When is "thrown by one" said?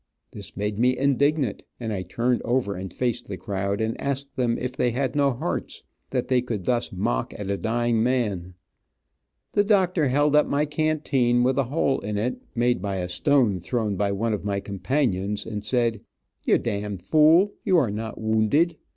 13.59-14.33